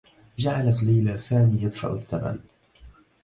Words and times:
جعلت 0.37 0.83
ليلى 0.83 1.17
سامي 1.17 1.63
يدفع 1.63 1.93
الثّمن. 1.93 2.39